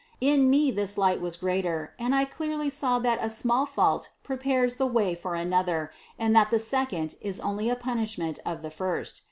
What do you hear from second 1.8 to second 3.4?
and I clearly saw that a